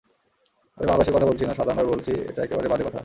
[0.77, 2.99] আমি বাংলাদেশের কথা বলছি না, সাধারণভাবে বলছি, এটা একেবারে বাজে কথা।